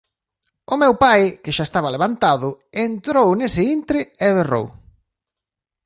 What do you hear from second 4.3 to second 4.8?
berrou: